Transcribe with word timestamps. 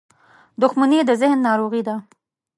•دښمني 0.61 0.99
د 1.05 1.11
ذهن 1.21 1.39
ناروغي 1.47 1.81
ده. 1.87 1.95